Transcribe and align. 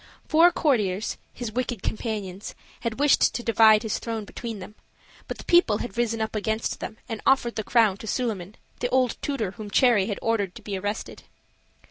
Four 0.27 0.51
courtiers, 0.51 1.19
his 1.31 1.51
wicked 1.51 1.83
companions, 1.83 2.55
had 2.79 2.97
wished 2.99 3.35
to 3.35 3.43
divide 3.43 3.83
his 3.83 3.99
throne 3.99 4.25
between 4.25 4.57
them; 4.57 4.73
but 5.27 5.37
the 5.37 5.43
people 5.43 5.77
had 5.77 5.95
risen 5.95 6.21
up 6.21 6.35
against 6.35 6.79
them 6.79 6.97
and 7.07 7.21
offered 7.23 7.53
the 7.55 7.63
crown 7.63 7.97
to 7.97 8.07
Suliman, 8.07 8.55
the 8.79 8.89
old 8.89 9.15
tutor 9.21 9.51
whom 9.51 9.69
Cherry 9.69 10.07
had 10.07 10.17
ordered 10.23 10.55
to 10.55 10.63
be 10.63 10.75
arrested. 10.75 11.21